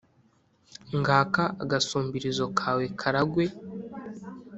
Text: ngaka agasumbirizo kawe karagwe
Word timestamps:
ngaka 0.99 1.43
agasumbirizo 1.63 2.45
kawe 2.59 2.85
karagwe 2.99 3.45